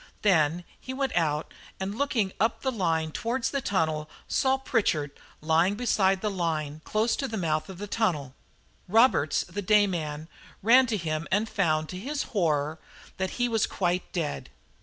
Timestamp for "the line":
2.63-3.11, 6.21-6.81